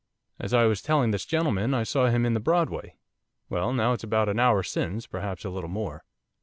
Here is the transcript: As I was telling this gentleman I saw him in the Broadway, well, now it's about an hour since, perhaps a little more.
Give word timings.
As 0.39 0.51
I 0.51 0.63
was 0.65 0.81
telling 0.81 1.11
this 1.11 1.27
gentleman 1.27 1.75
I 1.75 1.83
saw 1.83 2.07
him 2.07 2.25
in 2.25 2.33
the 2.33 2.39
Broadway, 2.39 2.95
well, 3.51 3.71
now 3.71 3.93
it's 3.93 4.03
about 4.03 4.29
an 4.29 4.39
hour 4.39 4.63
since, 4.63 5.05
perhaps 5.05 5.45
a 5.45 5.51
little 5.51 5.69
more. 5.69 6.03